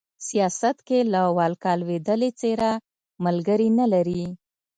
سياست 0.27 0.77
کې 0.87 0.99
له 1.13 1.21
واکه 1.37 1.71
لوېدلې 1.79 2.29
څېره 2.39 2.71
ملگري 3.23 3.69
نه 3.79 3.85
لري 3.93 4.23